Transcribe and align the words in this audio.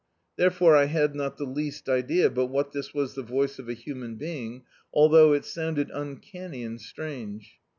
There 0.35 0.49
fore, 0.49 0.75
I 0.75 0.85
had 0.85 1.13
not 1.15 1.37
the 1.37 1.43
least 1.45 1.87
idea 1.87 2.31
but 2.31 2.47
what 2.47 2.71
this 2.71 2.91
was 2.91 3.13
the 3.13 3.21
voice 3.21 3.59
of 3.59 3.69
a 3.69 3.75
human 3.75 4.15
being, 4.15 4.63
although 4.91 5.31
it 5.33 5.45
sounded 5.45 5.91
un 5.91 6.15
canny 6.17 6.63
and 6.63 6.81
strange. 6.81 7.59